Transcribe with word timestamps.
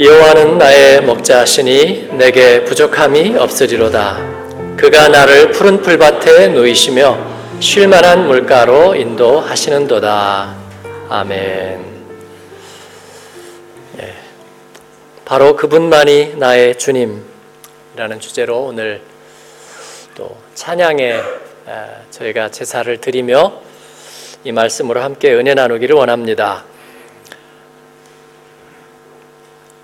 여호와는 0.00 0.58
나의 0.58 1.02
목자시니 1.02 2.10
내게 2.12 2.62
부족함이 2.62 3.36
없으리로다. 3.36 4.76
그가 4.76 5.08
나를 5.08 5.50
푸른 5.50 5.82
풀밭에 5.82 6.50
누이시며 6.50 7.18
쉴 7.58 7.88
만한 7.88 8.28
물가로 8.28 8.94
인도하시는도다. 8.94 10.54
아멘. 11.08 11.84
예, 13.98 14.14
바로 15.24 15.56
그분만이 15.56 16.34
나의 16.36 16.78
주님이라는 16.78 18.20
주제로 18.20 18.66
오늘 18.66 19.00
또 20.14 20.36
찬양에 20.54 21.20
저희가 22.10 22.52
제사를 22.52 22.96
드리며 22.98 23.52
이 24.44 24.52
말씀으로 24.52 25.00
함께 25.00 25.34
은혜 25.34 25.54
나누기를 25.54 25.96
원합니다. 25.96 26.62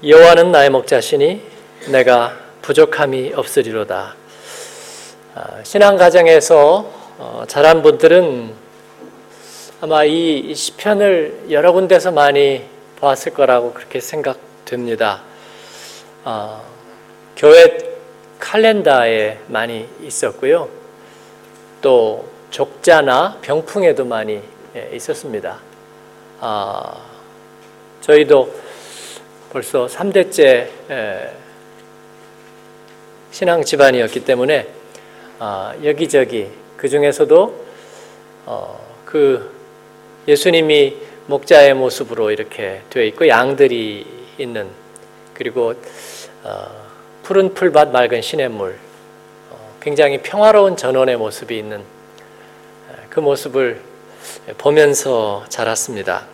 여호와는 0.06 0.52
나의 0.52 0.68
목자시니 0.68 1.40
내가 1.88 2.36
부족함이 2.60 3.32
없으리로다. 3.34 4.14
아, 5.34 5.60
신앙 5.62 5.96
가정에서 5.96 6.90
어, 7.16 7.44
자란 7.48 7.80
분들은 7.80 8.52
아마 9.80 10.04
이 10.04 10.54
시편을 10.54 11.46
여러 11.50 11.72
군데서 11.72 12.12
많이 12.12 12.64
보았을 12.96 13.32
거라고 13.32 13.72
그렇게 13.72 13.98
생각됩니다. 14.00 15.22
어, 16.24 16.62
교회 17.34 17.78
칼렌다에 18.38 19.38
많이 19.46 19.88
있었고요. 20.02 20.68
또 21.80 22.28
족자나 22.50 23.38
병풍에도 23.40 24.04
많이 24.04 24.42
예, 24.76 24.90
있었습니다. 24.92 25.60
아, 26.40 26.94
저희도 28.02 28.63
벌써 29.54 29.86
3대째 29.86 30.66
신앙 33.30 33.62
집안이었기 33.62 34.24
때문에 34.24 34.66
아, 35.38 35.72
여기저기 35.84 36.48
그 36.76 36.88
중에서도 36.88 37.64
어, 38.46 38.96
그 39.04 39.54
예수님이 40.26 40.96
목자의 41.28 41.74
모습으로 41.74 42.32
이렇게 42.32 42.82
되어 42.90 43.04
있고 43.04 43.28
양들이 43.28 44.04
있는 44.38 44.68
그리고 45.34 45.74
어, 46.42 46.66
푸른 47.22 47.54
풀밭 47.54 47.92
맑은 47.92 48.22
시냇물 48.22 48.76
어, 49.50 49.76
굉장히 49.80 50.18
평화로운 50.20 50.76
전원의 50.76 51.16
모습이 51.16 51.56
있는 51.56 51.84
그 53.08 53.20
모습을 53.20 53.80
보면서 54.58 55.44
자랐습니다. 55.48 56.33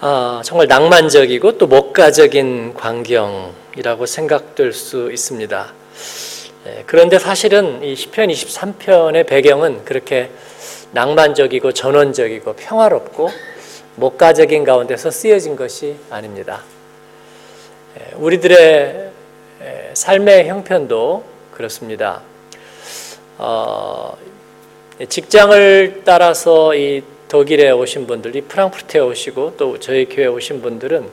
아, 0.00 0.42
정말 0.44 0.68
낭만적이고 0.68 1.58
또 1.58 1.66
목가적인 1.66 2.74
광경이라고 2.74 4.06
생각될 4.06 4.72
수 4.72 5.10
있습니다. 5.10 5.72
예, 6.66 6.84
그런데 6.86 7.18
사실은 7.18 7.82
이 7.82 7.96
시편 7.96 8.28
23편의 8.28 9.26
배경은 9.26 9.84
그렇게 9.84 10.30
낭만적이고 10.92 11.72
전원적이고 11.72 12.52
평화롭고 12.52 13.28
목가적인 13.96 14.62
가운데서 14.62 15.10
쓰여진 15.10 15.56
것이 15.56 15.96
아닙니다. 16.10 16.62
예, 17.98 18.14
우리들의 18.14 19.10
예, 19.62 19.90
삶의 19.94 20.46
형편도 20.46 21.24
그렇습니다. 21.50 22.22
어, 23.36 24.16
직장을 25.08 26.02
따라서 26.04 26.72
이 26.76 27.02
독일에 27.28 27.70
오신 27.70 28.06
분들이 28.06 28.40
프랑크푸르트에 28.40 29.00
오시고 29.00 29.54
또 29.56 29.78
저희 29.78 30.06
교회에 30.06 30.26
오신 30.26 30.62
분들은 30.62 31.08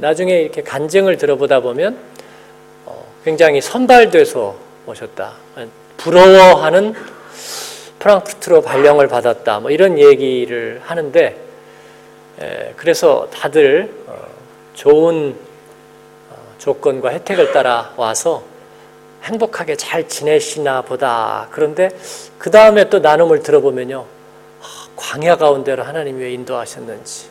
나중에 0.00 0.40
이렇게 0.40 0.62
간증을 0.62 1.16
들어보다 1.16 1.60
보면 1.60 1.98
어, 2.86 3.04
굉장히 3.24 3.60
선발돼서 3.60 4.56
오셨다. 4.86 5.32
부러워하는 5.96 6.94
프랑크푸르트로 7.98 8.62
발령을 8.62 9.08
받았다. 9.08 9.60
뭐 9.60 9.70
이런 9.70 9.98
얘기를 9.98 10.80
하는데 10.84 11.36
그래서 12.76 13.28
다들 13.32 13.92
어, 14.06 14.14
좋은 14.74 15.34
어, 16.30 16.36
조건과 16.58 17.10
혜택을 17.10 17.52
따라 17.52 17.92
와서 17.96 18.44
행복하게 19.24 19.74
잘 19.74 20.08
지내시나 20.08 20.82
보다. 20.82 21.48
그런데 21.50 21.90
그 22.38 22.52
다음에 22.52 22.88
또 22.88 23.00
나눔을 23.00 23.42
들어보면요. 23.42 24.17
광야 24.98 25.36
가운데로 25.36 25.84
하나님이 25.84 26.22
왜 26.22 26.32
인도하셨는지. 26.32 27.28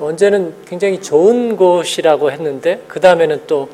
언제는 0.00 0.64
굉장히 0.64 1.02
좋은 1.02 1.56
곳이라고 1.56 2.30
했는데 2.30 2.82
그 2.86 3.00
다음에는 3.00 3.46
또 3.46 3.68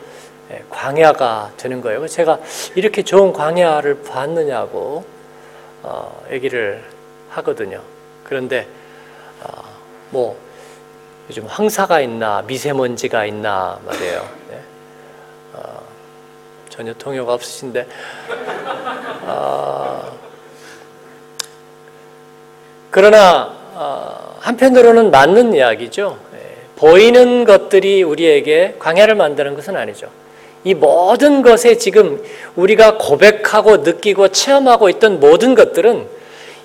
예, 0.50 0.64
광야가 0.68 1.52
되는 1.56 1.80
거예요. 1.80 2.08
제가 2.08 2.40
이렇게 2.74 3.02
좋은 3.02 3.32
광야를 3.32 4.02
봤느냐고 4.02 5.04
어, 5.82 6.24
얘기를 6.32 6.82
하거든요. 7.28 7.82
그런데 8.24 8.66
어, 9.42 9.62
뭐 10.10 10.36
요즘 11.28 11.46
황사가 11.46 12.00
있나 12.00 12.42
미세먼지가 12.42 13.26
있나 13.26 13.78
말이에요. 13.86 14.28
네? 14.50 14.60
어, 15.52 15.82
전혀 16.68 16.92
통역 16.94 17.28
없으신데 17.28 17.86
어, 19.26 19.79
그러나 22.90 23.52
어, 23.74 24.36
한편으로는 24.40 25.10
맞는 25.10 25.54
이야기죠. 25.54 26.18
예, 26.34 26.38
보이는 26.76 27.44
것들이 27.44 28.02
우리에게 28.02 28.76
광야를 28.78 29.14
만드는 29.14 29.54
것은 29.54 29.76
아니죠. 29.76 30.08
이 30.64 30.74
모든 30.74 31.42
것에 31.42 31.78
지금 31.78 32.22
우리가 32.56 32.98
고백하고 32.98 33.78
느끼고 33.78 34.28
체험하고 34.28 34.88
있던 34.90 35.20
모든 35.20 35.54
것들은 35.54 36.06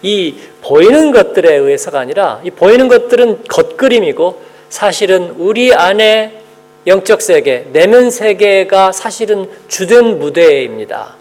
이 0.01 0.35
보이는 0.61 1.11
것들에 1.11 1.55
의해서가 1.55 1.99
아니라 1.99 2.41
이 2.43 2.51
보이는 2.51 2.87
것들은 2.87 3.43
겉그림이고 3.47 4.41
사실은 4.69 5.35
우리 5.37 5.73
안에 5.73 6.41
영적 6.87 7.21
세계, 7.21 7.65
내면 7.71 8.11
세계가 8.11 8.91
사실은 8.91 9.49
주된 9.67 10.19
무대입니다. 10.19 11.15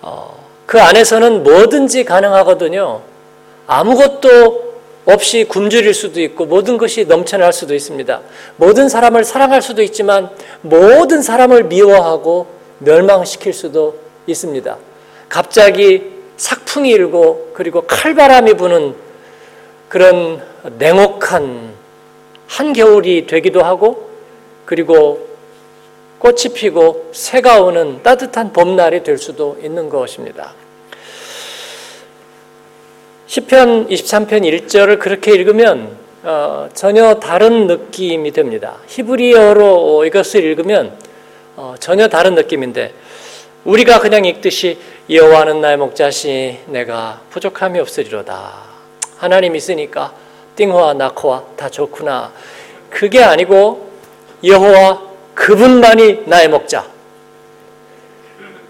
어, 0.00 0.46
그 0.64 0.80
안에서는 0.80 1.42
뭐든지 1.42 2.04
가능하거든요. 2.04 3.02
아무것도 3.66 4.66
없이 5.06 5.44
굶주릴 5.44 5.94
수도 5.94 6.20
있고 6.20 6.46
모든 6.46 6.78
것이 6.78 7.04
넘쳐날 7.04 7.52
수도 7.52 7.74
있습니다. 7.74 8.20
모든 8.56 8.88
사람을 8.88 9.24
사랑할 9.24 9.62
수도 9.62 9.82
있지만 9.82 10.30
모든 10.62 11.22
사람을 11.22 11.64
미워하고 11.64 12.48
멸망시킬 12.80 13.52
수도 13.52 13.96
있습니다. 14.26 14.76
갑자기 15.28 16.12
삭풍이 16.36 16.90
일고 16.90 17.52
그리고 17.54 17.82
칼바람이 17.82 18.54
부는 18.54 18.94
그런 19.88 20.42
냉혹한 20.78 21.74
한겨울이 22.48 23.26
되기도 23.26 23.62
하고 23.62 24.10
그리고 24.64 25.26
꽃이 26.18 26.54
피고 26.54 27.10
새가 27.12 27.62
오는 27.62 28.02
따뜻한 28.02 28.52
봄날이 28.52 29.02
될 29.02 29.18
수도 29.18 29.56
있는 29.62 29.88
것입니다. 29.88 30.54
시편 33.26 33.88
23편 33.88 34.42
1절을 34.42 35.00
그렇게 35.00 35.32
읽으면 35.32 35.96
어, 36.22 36.68
전혀 36.74 37.14
다른 37.14 37.66
느낌이 37.66 38.30
됩니다. 38.30 38.76
히브리어로 38.86 40.04
이것을 40.04 40.44
읽으면 40.44 40.96
어, 41.56 41.74
전혀 41.80 42.06
다른 42.08 42.36
느낌인데 42.36 42.94
우리가 43.64 43.98
그냥 43.98 44.24
읽듯이 44.24 44.78
여호와는 45.10 45.60
나의 45.60 45.76
목자시 45.76 46.58
내가 46.66 47.20
부족함이 47.30 47.80
없으리로다. 47.80 48.52
하나님 49.16 49.56
있으니까 49.56 50.12
띵호와 50.54 50.94
나코와 50.94 51.42
다 51.56 51.68
좋구나. 51.68 52.32
그게 52.90 53.24
아니고 53.24 53.90
여호와 54.44 55.02
그분만이 55.34 56.22
나의 56.26 56.48
목자. 56.48 56.95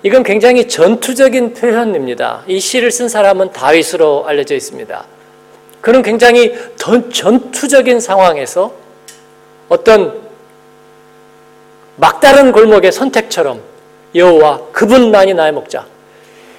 이건 0.06 0.23
굉장히 0.23 0.69
전투적인 0.69 1.55
표현입니다. 1.55 2.44
이 2.47 2.61
시를 2.61 2.93
쓴 2.93 3.08
사람은 3.08 3.50
다윗으로 3.50 4.25
알려져 4.29 4.55
있습니다. 4.55 5.05
그는 5.81 6.03
굉장히 6.03 6.55
전투적인 6.76 7.99
상황에서 7.99 8.73
어떤 9.69 10.23
막다른 11.97 12.53
골목의 12.53 12.93
선택처럼 12.93 13.61
여호와 14.14 14.69
그분만이 14.70 15.35
나의 15.35 15.50
목자. 15.50 15.85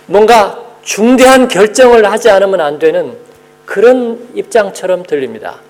뭔가 0.08 0.62
중대한 0.84 1.48
결정을 1.48 2.12
하지 2.12 2.30
않으면 2.30 2.60
안 2.60 2.80
되는 2.80 3.18
그런 3.66 4.28
입장처럼 4.36 5.04
들립니다. 5.04 5.62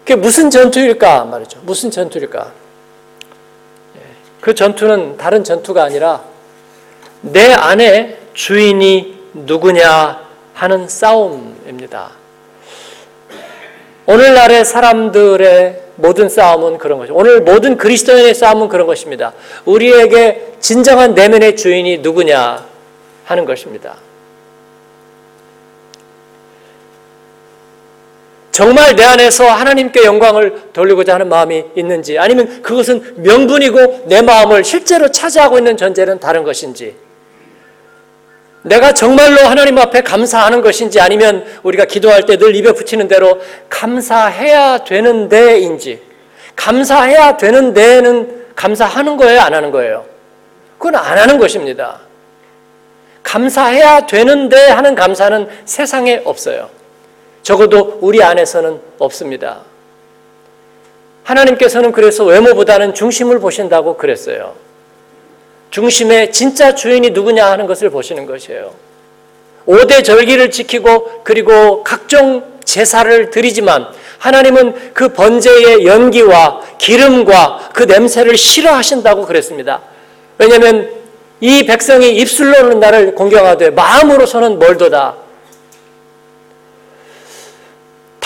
그게 0.00 0.16
무슨 0.16 0.50
전투일까 0.50 1.26
말이죠. 1.26 1.60
무슨 1.62 1.92
전투일까? 1.92 2.52
그 4.48 4.54
전투는 4.54 5.18
다른 5.18 5.44
전투가 5.44 5.84
아니라 5.84 6.22
내 7.20 7.52
안에 7.52 8.16
주인이 8.32 9.18
누구냐 9.34 10.26
하는 10.54 10.88
싸움입니다. 10.88 12.12
오늘날의 14.06 14.64
사람들의 14.64 15.82
모든 15.96 16.30
싸움은 16.30 16.78
그런 16.78 16.96
것이죠. 16.96 17.14
오늘 17.14 17.42
모든 17.42 17.76
그리스도인의 17.76 18.32
싸움은 18.32 18.68
그런 18.68 18.86
것입니다. 18.86 19.34
우리에게 19.66 20.54
진정한 20.60 21.12
내면의 21.12 21.54
주인이 21.54 21.98
누구냐 21.98 22.64
하는 23.26 23.44
것입니다. 23.44 23.96
정말 28.58 28.96
내 28.96 29.04
안에서 29.04 29.44
하나님께 29.46 30.02
영광을 30.02 30.72
돌리고자 30.72 31.14
하는 31.14 31.28
마음이 31.28 31.62
있는지 31.76 32.18
아니면 32.18 32.60
그것은 32.60 33.22
명분이고 33.22 34.06
내 34.08 34.20
마음을 34.20 34.64
실제로 34.64 35.08
차지하고 35.12 35.58
있는 35.58 35.76
전제는 35.76 36.18
다른 36.18 36.42
것인지 36.42 36.96
내가 38.62 38.92
정말로 38.94 39.42
하나님 39.42 39.78
앞에 39.78 40.00
감사하는 40.00 40.60
것인지 40.60 41.00
아니면 41.00 41.44
우리가 41.62 41.84
기도할 41.84 42.26
때 42.26 42.36
늘 42.36 42.56
입에 42.56 42.72
붙이는 42.72 43.06
대로 43.06 43.40
감사해야 43.70 44.78
되는 44.78 45.28
데인지 45.28 46.02
감사해야 46.56 47.36
되는 47.36 47.72
데는 47.72 48.44
감사하는 48.56 49.16
거예요 49.18 49.40
안 49.40 49.54
하는 49.54 49.70
거예요? 49.70 50.04
그건 50.78 50.96
안 50.96 51.16
하는 51.16 51.38
것입니다. 51.38 52.00
감사해야 53.22 54.06
되는데 54.06 54.56
하는 54.70 54.96
감사는 54.96 55.48
세상에 55.64 56.22
없어요 56.24 56.76
적어도 57.42 57.98
우리 58.00 58.22
안에서는 58.22 58.80
없습니다. 58.98 59.60
하나님께서는 61.24 61.92
그래서 61.92 62.24
외모보다는 62.24 62.94
중심을 62.94 63.38
보신다고 63.38 63.96
그랬어요. 63.96 64.54
중심의 65.70 66.32
진짜 66.32 66.74
주인이 66.74 67.10
누구냐 67.10 67.50
하는 67.50 67.66
것을 67.66 67.90
보시는 67.90 68.26
것이에요. 68.26 68.72
5대 69.66 70.02
절기를 70.02 70.50
지키고 70.50 71.22
그리고 71.24 71.84
각종 71.84 72.42
제사를 72.64 73.30
드리지만 73.30 73.86
하나님은 74.18 74.92
그 74.94 75.12
번제의 75.12 75.84
연기와 75.84 76.62
기름과 76.78 77.70
그 77.74 77.84
냄새를 77.84 78.36
싫어하신다고 78.36 79.26
그랬습니다. 79.26 79.80
왜냐하면 80.38 80.90
이 81.40 81.66
백성이 81.66 82.16
입술로는 82.16 82.80
나를 82.80 83.14
공경하되 83.14 83.70
마음으로서는 83.70 84.58
멀도다. 84.58 85.16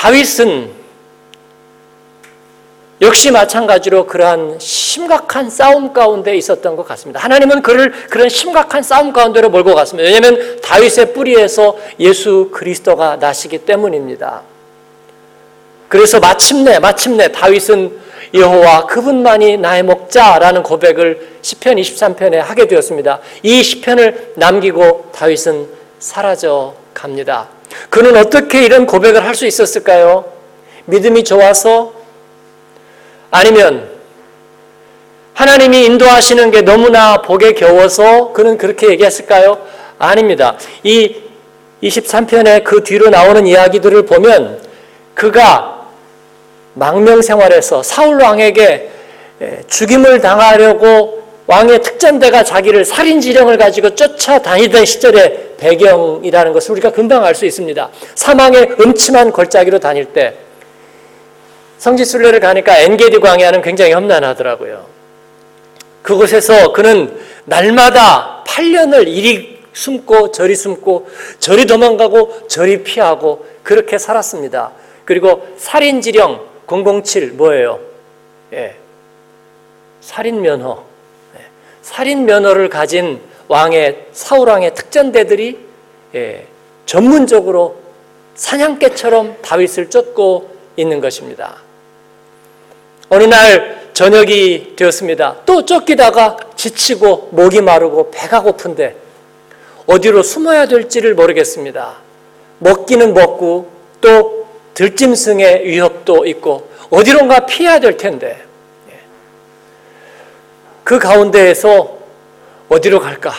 다윗은 0.02 0.68
역시 3.02 3.30
마찬가지로 3.30 4.06
그러한 4.08 4.58
심각한 4.58 5.48
싸움 5.48 5.92
가운데 5.92 6.36
있었던 6.36 6.74
것 6.74 6.84
같습니다. 6.88 7.20
하나님은 7.20 7.62
그를 7.62 7.92
그런 8.10 8.28
심각한 8.28 8.82
싸움 8.82 9.12
가운데로 9.12 9.48
몰고 9.50 9.76
갔습니다. 9.76 10.10
왜냐하면 10.10 10.60
다윗의 10.60 11.12
뿌리에서 11.12 11.76
예수 12.00 12.50
그리스도가 12.52 13.14
나시기 13.14 13.58
때문입니다. 13.58 14.42
그래서 15.86 16.18
마침내 16.18 16.80
마침내 16.80 17.30
다윗은 17.30 17.96
여호와 18.34 18.86
그분만이 18.86 19.58
나의 19.58 19.84
목자라는 19.84 20.64
고백을 20.64 21.38
시편 21.42 21.76
23편에 21.76 22.38
하게 22.38 22.66
되었습니다. 22.66 23.20
이 23.44 23.62
시편을 23.62 24.32
남기고 24.34 25.10
다윗은 25.14 25.68
사라져 26.00 26.74
갑니다. 26.92 27.61
그는 27.90 28.16
어떻게 28.16 28.64
이런 28.64 28.86
고백을 28.86 29.24
할 29.24 29.34
수 29.34 29.46
있었을까요? 29.46 30.24
믿음이 30.86 31.24
좋아서 31.24 31.92
아니면 33.30 33.90
하나님이 35.34 35.84
인도하시는 35.86 36.50
게 36.50 36.60
너무나 36.62 37.22
복에 37.22 37.52
겨워서 37.52 38.32
그는 38.32 38.58
그렇게 38.58 38.88
얘기했을까요? 38.90 39.58
아닙니다. 39.98 40.56
이 40.82 41.16
23편의 41.82 42.64
그 42.64 42.82
뒤로 42.84 43.08
나오는 43.08 43.46
이야기들을 43.46 44.04
보면 44.06 44.60
그가 45.14 45.86
망명 46.74 47.22
생활에서 47.22 47.82
사울 47.82 48.20
왕에게 48.20 48.90
죽임을 49.68 50.20
당하려고 50.20 51.21
왕의 51.46 51.82
특전대가 51.82 52.44
자기를 52.44 52.84
살인 52.84 53.20
지령을 53.20 53.58
가지고 53.58 53.94
쫓아다니던 53.94 54.84
시절의 54.84 55.54
배경이라는 55.58 56.52
것을 56.52 56.72
우리가 56.72 56.92
금방 56.92 57.24
알 57.24 57.34
수 57.34 57.46
있습니다. 57.46 57.90
사망의 58.14 58.76
음침한 58.80 59.32
골짜기로 59.32 59.78
다닐 59.80 60.06
때 60.06 60.34
성지 61.78 62.04
순례를 62.04 62.38
가니까 62.38 62.78
엔게디 62.78 63.18
광야는 63.18 63.62
굉장히 63.62 63.92
험난하더라고요. 63.92 64.86
그곳에서 66.02 66.72
그는 66.72 67.18
날마다 67.44 68.44
8년을 68.46 69.08
이리 69.08 69.60
숨고 69.72 70.30
저리 70.30 70.54
숨고 70.54 71.08
저리 71.38 71.66
도망가고 71.66 72.46
저리 72.46 72.82
피하고 72.82 73.46
그렇게 73.62 73.98
살았습니다. 73.98 74.72
그리고 75.04 75.46
살인 75.56 76.00
지령 76.00 76.40
007 76.68 77.32
뭐예요? 77.32 77.80
예. 78.52 78.76
살인 80.00 80.40
면허 80.40 80.91
살인 81.82 82.24
면허를 82.24 82.68
가진 82.68 83.20
왕의 83.48 84.06
사울 84.12 84.48
왕의 84.48 84.74
특전대들이 84.74 85.58
예, 86.14 86.46
전문적으로 86.86 87.76
사냥개처럼 88.34 89.36
다윗을 89.42 89.90
쫓고 89.90 90.50
있는 90.76 91.00
것입니다. 91.00 91.56
어느 93.08 93.24
날 93.24 93.90
저녁이 93.92 94.74
되었습니다. 94.76 95.36
또 95.44 95.66
쫓기다가 95.66 96.38
지치고 96.56 97.28
목이 97.32 97.60
마르고 97.60 98.10
배가 98.10 98.40
고픈데 98.40 98.96
어디로 99.86 100.22
숨어야 100.22 100.66
될지를 100.66 101.14
모르겠습니다. 101.14 101.96
먹기는 102.60 103.12
먹고 103.12 103.70
또 104.00 104.46
들짐승의 104.74 105.66
위협도 105.66 106.24
있고 106.26 106.70
어디론가 106.90 107.46
피해야 107.46 107.80
될 107.80 107.96
텐데 107.96 108.42
그 110.84 110.98
가운데에서 110.98 111.98
어디로 112.68 113.00
갈까? 113.00 113.32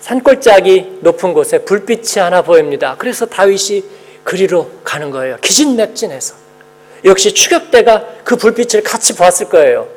산골짜기 0.00 0.98
높은 1.00 1.32
곳에 1.32 1.58
불빛이 1.58 2.20
하나 2.20 2.42
보입니다. 2.42 2.96
그래서 2.98 3.24
다윗이 3.24 3.84
그리로 4.24 4.70
가는 4.84 5.10
거예요. 5.10 5.36
기진맥진해서. 5.40 6.34
역시 7.04 7.32
추격대가 7.32 8.04
그 8.24 8.36
불빛을 8.36 8.82
같이 8.82 9.14
보았을 9.14 9.48
거예요. 9.48 9.88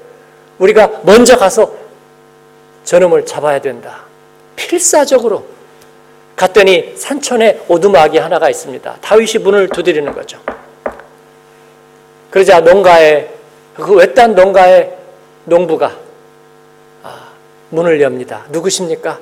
우리가 0.60 1.02
먼저 1.04 1.38
가서 1.38 1.76
저놈을 2.84 3.26
잡아야 3.26 3.60
된다. 3.60 4.04
필사적으로 4.56 5.46
갔더니 6.36 6.94
산천에 6.96 7.66
오두막이 7.68 8.18
하나가 8.18 8.50
있습니다. 8.50 8.98
다윗이 9.02 9.44
문을 9.44 9.70
두드리는 9.70 10.12
거죠. 10.14 10.40
그러자 12.30 12.60
농가에 12.60 13.30
그 13.76 13.94
외딴 13.94 14.36
농가에 14.36 15.05
농부가 15.46 15.96
아, 17.04 17.30
문을 17.70 18.02
엽니다. 18.02 18.46
누구십니까? 18.50 19.20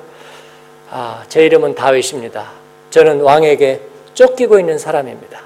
아, 0.90 1.24
제 1.28 1.44
이름은 1.44 1.74
다윗입니다. 1.74 2.50
저는 2.90 3.20
왕에게 3.20 3.80
쫓기고 4.14 4.58
있는 4.58 4.78
사람입니다. 4.78 5.40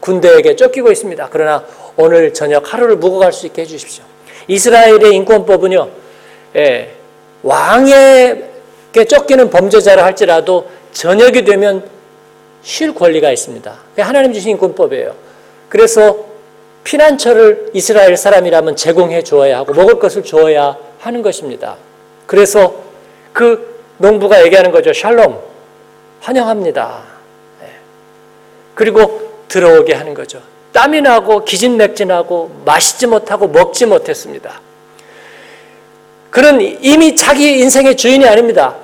군대에게 0.00 0.56
쫓기고 0.56 0.90
있습니다. 0.90 1.28
그러나 1.30 1.64
오늘 1.96 2.32
저녁 2.32 2.72
하루를 2.72 2.96
묵어 2.96 3.18
갈 3.18 3.32
수 3.32 3.46
있게 3.46 3.62
해주십시오. 3.62 4.04
이스라엘의 4.48 5.14
인권법은요, 5.16 5.88
예, 6.56 6.94
왕에게 7.42 9.04
쫓기는 9.08 9.50
범죄자를 9.50 10.02
할지라도 10.02 10.68
저녁이 10.92 11.44
되면 11.44 11.88
쉴 12.62 12.94
권리가 12.94 13.30
있습니다. 13.30 13.74
하나님 13.98 14.32
주신 14.32 14.52
인권법이에요. 14.52 15.14
그래서 15.68 16.29
피난처를 16.84 17.70
이스라엘 17.74 18.16
사람이라면 18.16 18.76
제공해 18.76 19.22
주어야 19.22 19.58
하고 19.58 19.74
먹을 19.74 19.98
것을 19.98 20.22
주어야 20.22 20.76
하는 20.98 21.22
것입니다. 21.22 21.76
그래서 22.26 22.74
그 23.32 23.82
농부가 23.98 24.44
얘기하는 24.44 24.70
거죠. 24.70 24.92
샬롬, 24.92 25.38
환영합니다. 26.20 27.02
네. 27.60 27.68
그리고 28.74 29.30
들어오게 29.48 29.94
하는 29.94 30.14
거죠. 30.14 30.40
땀이 30.72 31.00
나고 31.00 31.44
기진맥진하고 31.44 32.62
마시지 32.64 33.06
못하고 33.06 33.48
먹지 33.48 33.86
못했습니다. 33.86 34.60
그는 36.30 36.60
이미 36.82 37.16
자기 37.16 37.58
인생의 37.58 37.96
주인이 37.96 38.24
아닙니다. 38.26 38.76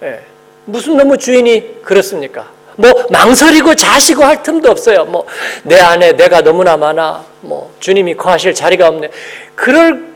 네. 0.00 0.20
무슨 0.64 0.96
너무 0.96 1.16
주인이 1.16 1.82
그렇습니까? 1.82 2.50
뭐 2.76 2.90
망설이고 3.10 3.74
자시고 3.74 4.24
할 4.24 4.42
틈도 4.42 4.70
없어요. 4.70 5.04
뭐 5.04 5.26
내 5.64 5.78
안에 5.78 6.12
내가 6.12 6.40
너무나 6.40 6.76
많아. 6.76 7.24
뭐 7.40 7.74
주님이 7.80 8.16
거하실 8.16 8.54
자리가 8.54 8.88
없네. 8.88 9.10
그럴 9.54 10.12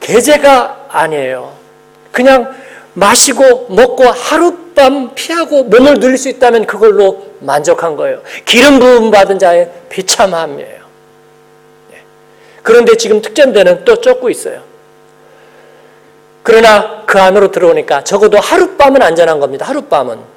계제가 0.00 0.86
아니에요. 0.88 1.52
그냥 2.10 2.54
마시고 2.94 3.68
먹고 3.70 4.04
하룻밤 4.04 5.14
피하고 5.14 5.64
몸을 5.64 6.00
누릴 6.00 6.18
수 6.18 6.28
있다면 6.28 6.66
그걸로 6.66 7.26
만족한 7.40 7.96
거예요. 7.96 8.20
기름 8.44 8.78
부음 8.78 9.10
받은 9.10 9.38
자의 9.38 9.70
비참함이에요. 9.88 10.82
예. 11.92 12.02
그런데 12.62 12.96
지금 12.96 13.22
특전대는 13.22 13.84
또 13.84 14.00
쫓고 14.00 14.28
있어요. 14.28 14.60
그러나 16.42 17.04
그 17.06 17.20
안으로 17.20 17.50
들어오니까 17.50 18.02
적어도 18.04 18.38
하룻밤은 18.38 19.00
안전한 19.02 19.40
겁니다. 19.40 19.66
하룻밤은. 19.66 20.31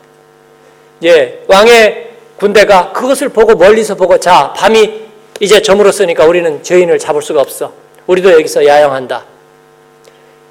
예, 1.05 1.43
왕의 1.47 2.13
군대가 2.38 2.91
그것을 2.91 3.29
보고 3.29 3.55
멀리서 3.55 3.95
보고 3.95 4.17
자 4.19 4.53
밤이 4.53 5.05
이제 5.39 5.62
저물었으니까 5.62 6.25
우리는 6.25 6.63
죄인을 6.63 7.00
잡을 7.00 7.21
수가 7.21 7.41
없어. 7.41 7.74
우리도 8.07 8.31
여기서 8.33 8.65
야영한다. 8.65 9.25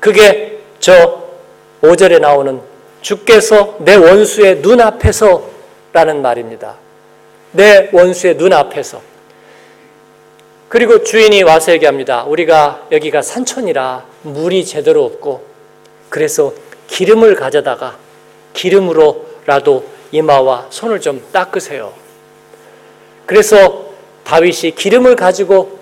그게 0.01 0.61
저 0.79 1.25
5절에 1.83 2.21
나오는 2.21 2.61
주께서 3.01 3.77
내 3.81 3.97
원수의 3.97 4.59
눈앞에서 4.59 5.51
라는 5.93 6.23
말입니다. 6.23 6.77
내 7.53 7.89
원수의 7.93 8.37
눈앞에서. 8.37 9.01
그리고 10.69 11.05
주인이 11.05 11.43
와서 11.43 11.73
얘기합니다. 11.73 12.25
우리가 12.25 12.87
여기가 12.91 13.23
산촌이라 13.23 14.05
물이 14.23 14.65
제대로 14.65 15.05
없고 15.05 15.45
그래서 16.09 16.53
기름을 16.89 17.37
가져다가 17.37 17.97
기름으로라도 18.55 19.94
이마와 20.15 20.67
손을 20.71 21.01
좀 21.01 21.21
닦으세요. 21.33 21.93
그래서 23.27 23.87
다윗이 24.23 24.77
기름을 24.77 25.17
가지고 25.17 25.81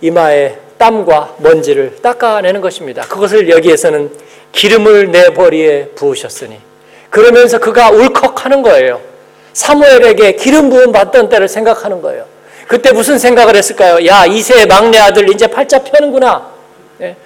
이마에 0.00 0.56
땀과 0.78 1.36
먼지를 1.38 1.96
닦아내는 2.00 2.60
것입니다. 2.60 3.02
그것을 3.02 3.50
여기에서는 3.50 4.12
기름을 4.52 5.10
내 5.10 5.30
머리에 5.30 5.86
부으셨으니 5.96 6.60
그러면서 7.10 7.58
그가 7.58 7.90
울컥하는 7.90 8.62
거예요. 8.62 9.00
사무엘에게 9.52 10.36
기름 10.36 10.70
부음 10.70 10.92
받던 10.92 11.28
때를 11.28 11.48
생각하는 11.48 12.00
거예요. 12.00 12.24
그때 12.68 12.92
무슨 12.92 13.18
생각을 13.18 13.56
했을까요? 13.56 14.06
야 14.06 14.24
이세의 14.26 14.66
막내 14.66 14.98
아들 14.98 15.28
이제 15.28 15.48
팔자 15.48 15.80
펴는구나. 15.80 16.50
네. 16.98 17.16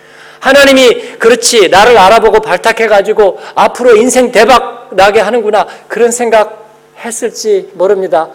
하나님이 0.41 1.19
그렇지 1.19 1.69
나를 1.69 1.99
알아보고 1.99 2.41
발탁해가지고 2.41 3.41
앞으로 3.55 3.97
인생 3.97 4.33
대박 4.33 4.76
나게 4.97 5.21
하는구나 5.21 5.67
그런 5.89 6.11
생각 6.11 6.67
했을지 6.99 7.71
모릅니다. 7.75 8.29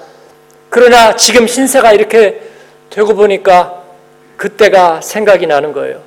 그러나 0.70 1.16
지금 1.16 1.48
신세가 1.48 1.92
이렇게 1.94 2.42
되고 2.90 3.14
보니까 3.16 3.82
그때가 4.38 5.02
생각이 5.02 5.48
나는 5.48 5.74
거예요. 5.74 6.02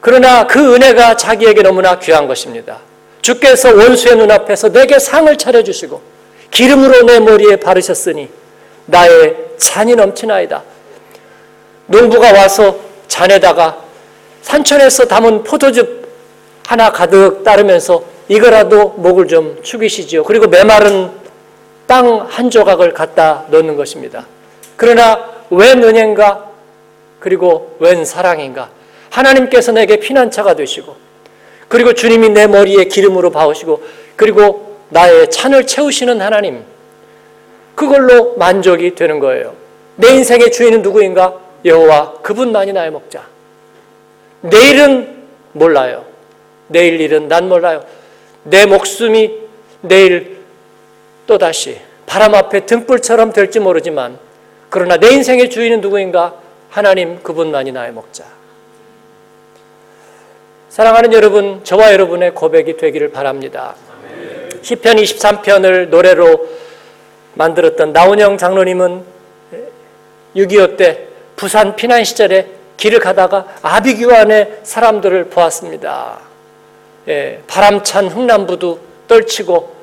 그러나 0.00 0.46
그 0.46 0.74
은혜가 0.74 1.16
자기에게 1.16 1.62
너무나 1.62 1.98
귀한 1.98 2.26
것입니다. 2.26 2.80
주께서 3.22 3.74
원수의 3.74 4.16
눈앞에서 4.16 4.70
내게 4.70 4.98
상을 4.98 5.34
차려주시고 5.34 6.02
기름으로 6.50 7.02
내 7.06 7.20
머리에 7.20 7.56
바르셨으니 7.56 8.28
나의 8.86 9.36
잔이 9.56 9.94
넘치나이다. 9.94 10.62
농부가 11.86 12.32
와서 12.32 12.76
잔에다가 13.08 13.78
산천에서 14.42 15.06
담은 15.06 15.42
포도즙 15.44 16.06
하나 16.66 16.90
가득 16.90 17.42
따르면서 17.44 18.13
이거라도 18.28 18.94
목을 18.96 19.28
좀 19.28 19.58
축이시지요. 19.62 20.24
그리고 20.24 20.46
메마른 20.46 21.10
땅 21.86 22.26
한 22.28 22.50
조각을 22.50 22.94
갖다 22.94 23.44
넣는 23.50 23.76
것입니다. 23.76 24.26
그러나 24.76 25.32
웬 25.50 25.82
은혜인가? 25.82 26.50
그리고 27.20 27.76
웬 27.78 28.04
사랑인가? 28.04 28.70
하나님께서 29.10 29.72
내게 29.72 29.98
피난처가 29.98 30.54
되시고 30.54 30.96
그리고 31.68 31.92
주님이 31.92 32.30
내 32.30 32.46
머리에 32.46 32.84
기름으로 32.84 33.30
바우시고 33.30 33.82
그리고 34.16 34.78
나의 34.88 35.30
찬을 35.30 35.66
채우시는 35.66 36.20
하나님 36.20 36.64
그걸로 37.74 38.34
만족이 38.36 38.94
되는 38.94 39.18
거예요. 39.18 39.54
내 39.96 40.08
인생의 40.08 40.50
주인은 40.52 40.82
누구인가? 40.82 41.34
여호와 41.64 42.14
그분만이 42.22 42.72
나의 42.72 42.90
목자. 42.90 43.22
내일은 44.40 45.24
몰라요. 45.52 46.04
내일 46.68 47.00
일은 47.00 47.28
난 47.28 47.48
몰라요. 47.48 47.84
내 48.44 48.66
목숨이 48.66 49.40
내일 49.80 50.38
또다시 51.26 51.80
바람 52.06 52.34
앞에 52.34 52.66
등불처럼 52.66 53.32
될지 53.32 53.58
모르지만 53.58 54.18
그러나 54.70 54.96
내 54.96 55.08
인생의 55.10 55.50
주인은 55.50 55.80
누구인가? 55.80 56.34
하나님 56.70 57.22
그분만이 57.22 57.70
나의 57.70 57.92
목자. 57.92 58.24
사랑하는 60.68 61.12
여러분, 61.12 61.62
저와 61.62 61.92
여러분의 61.92 62.34
고백이 62.34 62.76
되기를 62.76 63.12
바랍니다. 63.12 63.76
시편 64.62 64.96
23편을 64.96 65.90
노래로 65.90 66.48
만들었던 67.34 67.92
나훈영 67.92 68.38
장로님은 68.38 69.04
6.25 70.34 70.76
때 70.76 71.06
부산 71.36 71.76
피난 71.76 72.02
시절에 72.02 72.48
길을 72.76 72.98
가다가 72.98 73.46
아비규환의 73.62 74.62
사람들을 74.64 75.26
보았습니다. 75.28 76.18
예, 77.08 77.42
바람찬 77.46 78.08
흥남부도 78.08 78.80
떨치고 79.06 79.74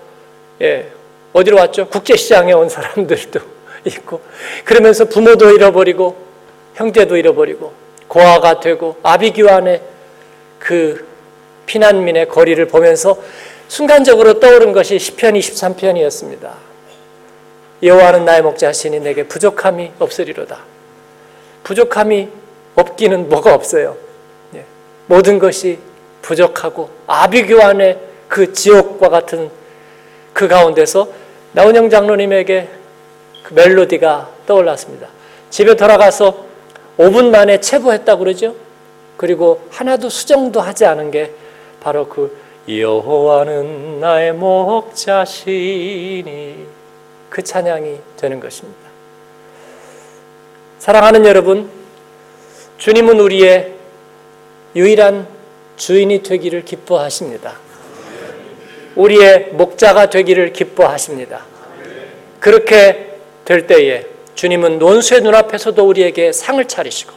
예, 0.62 0.90
어디로 1.34 1.58
왔죠? 1.58 1.88
국제시장에 1.88 2.54
온 2.54 2.70
사람들도 2.70 3.40
있고 3.86 4.22
그러면서 4.66 5.06
부모도 5.06 5.52
잃어버리고 5.52 6.16
형제도 6.76 7.16
잃어버리고 7.18 7.74
고아가 8.08 8.60
되고 8.60 8.98
아비규환의 9.04 9.82
그 10.60 11.08
피난민의 11.66 12.28
거리를 12.28 12.68
보면서 12.68 13.18
순간적으로 13.68 14.40
떠오른 14.40 14.74
것이 14.74 15.00
시편 15.00 15.36
23편이었습니다. 15.36 16.52
여호와는 17.84 18.26
나의 18.26 18.42
목자시니 18.42 19.00
내게 19.00 19.24
부족함이 19.24 19.94
없으리로다. 19.98 20.60
부족함이 21.64 22.28
없기는 22.76 23.30
뭐가 23.30 23.54
없어요. 23.54 23.96
예. 24.56 24.66
모든 25.08 25.40
것이 25.40 25.80
부족하고 26.22 26.90
아비규환의 27.08 28.00
그 28.28 28.54
지옥과 28.54 29.10
같은 29.10 29.50
그 30.34 30.48
가운데서 30.48 31.08
나훈영 31.54 31.90
장로님에게 31.90 32.70
그 33.44 33.54
멜로디가 33.54 34.30
떠올랐습니다. 34.46 35.08
집에 35.50 35.76
돌아가서 35.76 36.46
5분 36.98 37.30
만에 37.30 37.60
체부했다고 37.60 38.20
그러죠. 38.20 38.56
그리고 39.18 39.62
하나도 39.70 40.10
수정도 40.10 40.62
하지 40.62 40.86
않은 40.86 41.12
게 41.12 41.34
바로 41.82 42.08
그 42.08 42.38
여호와는 42.68 44.00
나의 44.00 44.34
목자시니 44.34 45.46
그 47.30 47.44
찬양이 47.44 48.00
되는 48.18 48.40
것입니다. 48.40 48.80
사랑하는 50.80 51.26
여러분, 51.26 51.70
주님은 52.78 53.20
우리의 53.20 53.74
유일한 54.76 55.28
주인이 55.82 56.22
되기를 56.22 56.64
기뻐하십니다. 56.64 57.56
우리의 58.96 59.50
목자가 59.54 60.12
되기를 60.12 60.54
기뻐하십니다. 60.54 61.44
그렇게 62.40 63.16
될 63.46 63.66
때에 63.66 64.06
주님은 64.36 64.78
논수의 64.78 65.22
눈앞에서도 65.22 65.84
우리에게 65.84 66.34
상을 66.34 66.64
차리시고 66.68 67.14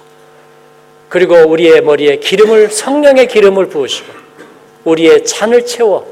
그리고 1.10 1.34
우리의 1.46 1.82
머리에 1.82 2.16
기름을 2.16 2.70
성령의 2.70 3.28
기름을 3.28 3.68
부으시고 3.68 4.10
우리의 4.84 5.26
잔을 5.26 5.66
채워 5.66 6.10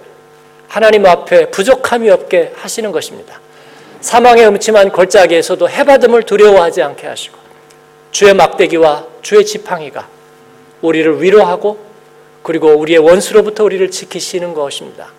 하나님 0.68 1.06
앞에 1.06 1.50
부족함이 1.50 2.10
없게 2.10 2.52
하시는 2.54 2.92
것입니다. 2.92 3.40
사망의 4.02 4.46
음침한 4.48 4.90
골짜기에서도 4.90 5.70
해받음을 5.70 6.24
두려워하지 6.24 6.82
않게 6.82 7.06
하시고 7.06 7.38
주의 8.10 8.34
막대기와 8.34 9.06
주의 9.22 9.46
지팡이가 9.46 10.06
우리를 10.82 11.22
위로하고 11.22 11.91
그리고 12.42 12.68
우리의 12.68 12.98
원수로부터 12.98 13.64
우리를 13.64 13.90
지키시는 13.90 14.54
것입니다. 14.54 15.12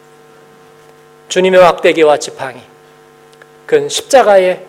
주님의 1.29 1.59
막대기와 1.59 2.17
지팡이, 2.17 2.61
그건 3.65 3.89
십자가의 3.89 4.65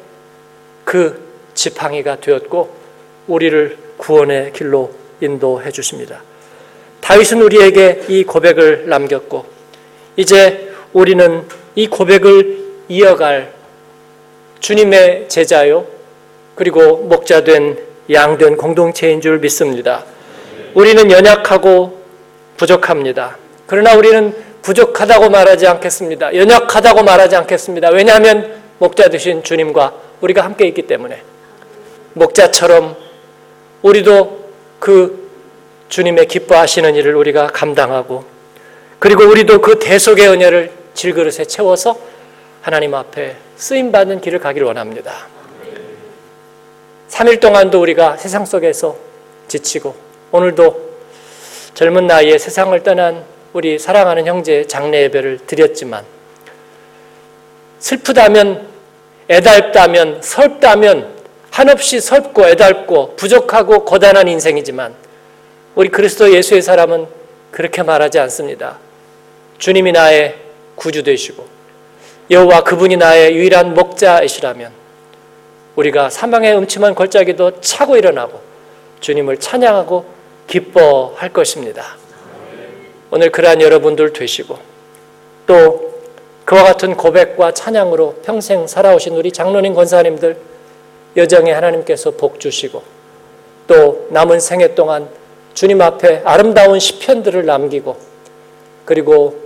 그 0.85 1.23
지팡이가 1.55 2.21
되었고 2.21 2.75
우리를 3.27 3.77
구원의 3.97 4.53
길로 4.53 4.93
인도해 5.21 5.71
주십니다. 5.71 6.23
다윗은 7.01 7.43
우리에게 7.43 8.05
이 8.09 8.25
고백을 8.25 8.89
남겼고 8.89 9.47
이제 10.17 10.73
우리는 10.93 11.47
이 11.75 11.87
고백을 11.87 12.65
이어갈 12.89 13.53
주님의 14.61 15.29
제자요 15.29 15.87
그리고 16.55 16.99
목자된 16.99 17.79
양된 18.11 18.57
공동체인 18.57 19.21
줄 19.21 19.39
믿습니다. 19.39 20.05
우리는 20.75 21.11
연약하고 21.11 22.04
부족합니다. 22.57 23.37
그러나 23.67 23.95
우리는 23.95 24.35
부족하다고 24.63 25.31
말하지 25.31 25.67
않겠습니다. 25.67 26.35
연약하다고 26.35 27.03
말하지 27.03 27.37
않겠습니다. 27.37 27.91
왜냐하면 27.91 28.63
목자 28.79 29.09
되신 29.09 29.43
주님과 29.43 29.95
우리가 30.21 30.43
함께 30.43 30.67
있기 30.69 30.83
때문에 30.83 31.23
목자처럼 32.15 32.97
우리도 33.83 34.45
그 34.79 35.31
주님의 35.89 36.27
기뻐하시는 36.29 36.95
일을 36.95 37.15
우리가 37.15 37.49
감당하고 37.49 38.25
그리고 38.99 39.25
우리도 39.25 39.61
그 39.61 39.79
대속의 39.79 40.29
은혜를 40.29 40.73
질그릇에 40.95 41.45
채워서 41.45 41.99
하나님 42.63 42.95
앞에 42.95 43.37
쓰임 43.57 43.93
받는 43.93 44.21
길을 44.21 44.39
가기를 44.39 44.67
원합니다. 44.67 45.27
3일 47.11 47.41
동안도 47.41 47.81
우리가 47.81 48.17
세상 48.17 48.45
속에서 48.47 48.97
지치고 49.47 49.95
오늘도 50.33 50.84
젊은 51.75 52.07
나이에 52.07 52.39
세상을 52.39 52.81
떠난 52.85 53.25
우리 53.53 53.81
사랑하는 53.81 54.27
형제 54.27 54.65
장례 54.65 55.03
예배를 55.03 55.41
드렸지만 55.47 56.05
슬프다면 57.81 58.69
애달다면 59.29 60.23
설다면 60.23 61.13
한없이 61.51 62.01
설고 62.01 62.47
애달고 62.49 63.17
부족하고 63.17 63.85
고단한 63.85 64.29
인생이지만 64.29 64.95
우리 65.75 65.89
그리스도 65.89 66.33
예수의 66.33 66.63
사람은 66.63 67.07
그렇게 67.51 67.83
말하지 67.83 68.21
않습니다. 68.21 68.79
주님이 69.59 69.93
나의 69.93 70.37
구주 70.77 71.03
되시고 71.03 71.47
여호와 72.31 72.63
그분이 72.63 72.97
나의 72.97 73.35
유일한 73.35 73.75
목자이시라면 73.75 74.71
우리가 75.75 76.11
사망의 76.11 76.57
음침한 76.57 76.95
골짜기도 76.95 77.61
차고 77.61 77.97
일어나고 77.97 78.41
주님을 79.01 79.39
찬양하고 79.39 80.14
기뻐할 80.55 81.33
것입니다. 81.33 81.97
오늘 83.11 83.31
그러한 83.31 83.61
여러분들 83.61 84.13
되시고 84.13 84.57
또 85.49 85.95
그와 86.45 86.63
같은 86.63 86.97
고백과 86.97 87.53
찬양으로 87.53 88.21
평생 88.25 88.69
살아오신 88.69 89.17
우리 89.17 89.33
장로님 89.33 89.75
권사님들 89.75 90.37
여정에 91.17 91.51
하나님께서 91.51 92.13
복 92.13 92.39
주시고 92.39 92.83
또 93.67 94.07
남은 94.11 94.39
생애 94.39 94.77
동안 94.77 95.09
주님 95.55 95.81
앞에 95.81 96.23
아름다운 96.25 96.79
시편들을 96.79 97.45
남기고 97.45 97.97
그리고 98.85 99.37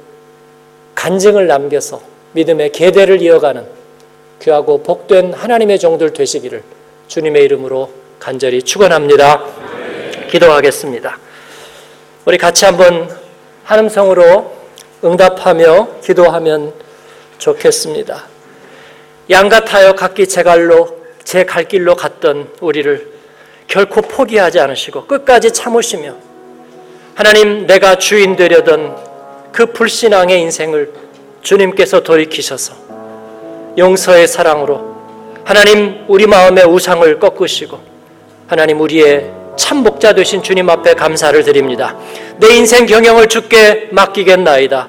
간증을 0.94 1.46
남겨서 1.46 2.02
믿음의 2.32 2.72
계대를 2.72 3.22
이어가는 3.22 3.66
귀하고 4.42 4.82
복된 4.82 5.32
하나님의 5.32 5.78
종들 5.78 6.12
되시기를 6.12 6.62
주님의 7.06 7.44
이름으로 7.44 7.90
간절히 8.18 8.62
축원합니다. 8.62 9.57
기도하겠습니다. 10.28 11.18
우리 12.24 12.38
같이 12.38 12.64
한번 12.64 13.08
한음성으로 13.64 14.56
응답하며 15.04 16.00
기도하면 16.04 16.72
좋겠습니다. 17.38 18.24
양 19.30 19.48
같아요 19.48 19.94
각기 19.94 20.26
제 20.26 20.42
갈로 20.42 20.98
제 21.24 21.44
갈 21.44 21.64
길로 21.64 21.94
갔던 21.94 22.52
우리를 22.60 23.12
결코 23.66 24.00
포기하지 24.00 24.60
않으시고 24.60 25.06
끝까지 25.06 25.52
참으시며 25.52 26.14
하나님 27.14 27.66
내가 27.66 27.96
주인 27.98 28.34
되려던 28.34 28.96
그 29.52 29.66
불신앙의 29.66 30.40
인생을 30.40 30.92
주님께서 31.42 32.00
돌이키셔서 32.00 32.74
용서의 33.76 34.26
사랑으로 34.26 34.96
하나님 35.44 36.04
우리 36.08 36.26
마음의 36.26 36.64
우상을 36.64 37.18
꺾으시고 37.18 37.78
하나님 38.46 38.80
우리의 38.80 39.30
참 39.58 39.82
목자 39.82 40.14
되신 40.14 40.42
주님 40.42 40.70
앞에 40.70 40.94
감사를 40.94 41.42
드립니다. 41.42 41.94
내 42.38 42.54
인생 42.54 42.86
경영을 42.86 43.26
주께 43.26 43.88
맡기겠나이다. 43.90 44.88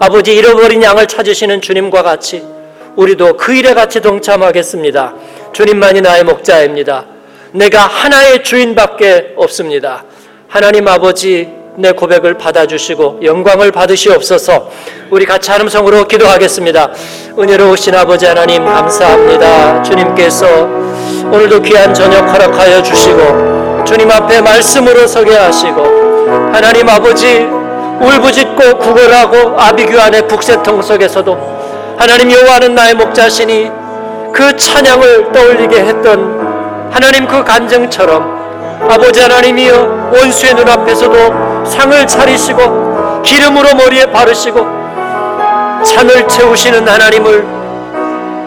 아버지 0.00 0.34
잃어버린 0.34 0.82
양을 0.82 1.06
찾으시는 1.06 1.60
주님과 1.60 2.02
같이 2.02 2.42
우리도 2.96 3.36
그 3.36 3.54
일에 3.54 3.74
같이 3.74 4.00
동참하겠습니다. 4.00 5.14
주님만이 5.52 6.00
나의 6.00 6.24
목자입니다. 6.24 7.04
내가 7.52 7.86
하나의 7.86 8.42
주인밖에 8.42 9.34
없습니다. 9.36 10.04
하나님 10.48 10.88
아버지 10.88 11.48
내 11.76 11.92
고백을 11.92 12.38
받아주시고 12.38 13.20
영광을 13.22 13.70
받으시옵소서 13.70 14.70
우리 15.10 15.26
같이 15.26 15.50
한음성으로 15.50 16.08
기도하겠습니다. 16.08 16.92
은혜로우신 17.38 17.94
아버지 17.94 18.24
하나님 18.24 18.64
감사합니다. 18.64 19.82
주님께서 19.82 20.46
오늘도 21.30 21.60
귀한 21.62 21.92
저녁 21.92 22.32
허락하여 22.32 22.82
주시고 22.82 23.55
주님 23.86 24.10
앞에 24.10 24.40
말씀으로 24.40 25.06
서게 25.06 25.36
하시고 25.36 26.50
하나님 26.52 26.88
아버지 26.88 27.48
울부짖고 28.00 28.78
구걸하고 28.78 29.58
아비규환의 29.58 30.26
북새통 30.26 30.82
속에서도 30.82 31.56
하나님 31.96 32.30
여호와는 32.32 32.74
나의 32.74 32.94
목자시니 32.94 33.70
그 34.32 34.56
찬양을 34.56 35.32
떠올리게 35.32 35.78
했던 35.84 36.90
하나님 36.90 37.26
그 37.26 37.42
간증처럼 37.44 38.88
아버지 38.90 39.20
하나님이여 39.20 40.10
원수의 40.12 40.54
눈앞에서도 40.54 41.64
상을 41.64 42.06
차리시고 42.06 43.22
기름으로 43.22 43.74
머리에 43.76 44.06
바르시고 44.06 44.60
잔을 45.84 46.26
채우시는 46.28 46.86
하나님을 46.86 47.46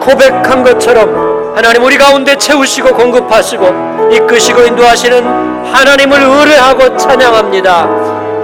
고백한 0.00 0.62
것처럼 0.62 1.29
하나님 1.54 1.84
우리 1.84 1.98
가운데 1.98 2.36
채우시고 2.36 2.94
공급하시고 2.94 4.10
이끄시고 4.12 4.62
인도하시는 4.62 5.64
하나님을 5.72 6.22
의뢰하고 6.22 6.96
찬양합니다. 6.96 7.88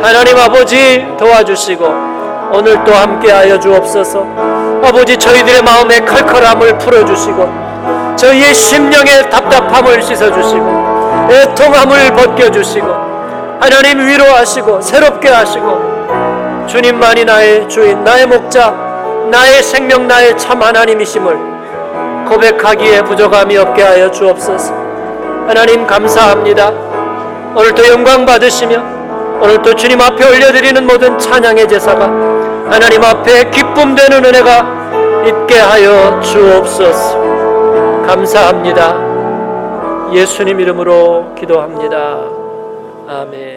하나님 0.03 0.37
아버지 0.39 1.07
도와주시고 1.19 1.85
오늘 2.53 2.83
또 2.85 2.93
함께하여 2.93 3.59
주옵소서. 3.59 4.21
아버지 4.85 5.17
저희들의 5.17 5.63
마음의 5.63 6.05
칼칼함을 6.05 6.79
풀어주시고 6.79 8.17
저희의 8.17 8.55
심령의 8.55 9.31
답답함을 9.31 10.03
씻어주시고 10.03 11.29
애통함을 11.31 12.13
벗겨주시고 12.13 12.87
하나님 13.61 14.07
위로하시고 14.07 14.81
새롭게 14.81 15.29
하시고 15.29 16.67
주님만이 16.67 17.25
나의 17.25 17.69
주인 17.69 18.05
나의 18.05 18.27
목자 18.27 18.71
나의 19.31 19.63
생명 19.63 20.07
나의 20.07 20.37
참 20.39 20.63
하나님이심을 20.63 21.56
고백하기에 22.27 23.03
부족함이 23.03 23.57
없게 23.57 23.83
하여 23.83 24.11
주옵소서 24.11 24.75
하나님 25.47 25.87
감사합니다 25.87 26.71
오늘도 27.55 27.89
영광 27.89 28.27
받으시며 28.27 28.83
오늘도 29.41 29.75
주님 29.75 30.01
앞에 30.01 30.29
올려드리는 30.29 30.87
모든 30.87 31.19
찬양의 31.19 31.69
제사가 31.69 32.05
하나님 32.69 33.03
앞에 33.03 33.51
기쁨 33.51 33.95
되는 33.95 34.25
은혜가 34.25 35.25
있게 35.27 35.59
하여 35.59 36.21
주옵소서 36.21 37.27
감사합니다 38.07 39.17
예수님 40.13 40.61
이름으로 40.61 41.35
기도합니다. 41.35 42.19
아멘. 43.09 43.56